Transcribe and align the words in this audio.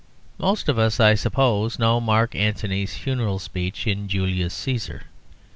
Most 0.39 0.67
of 0.67 0.79
us, 0.79 0.99
I 0.99 1.13
suppose, 1.13 1.77
know 1.77 2.01
Mark 2.01 2.33
Antony's 2.33 2.95
Funeral 2.95 3.37
Speech 3.37 3.85
in 3.85 4.07
"Julius 4.07 4.55
Cæsar." 4.59 5.01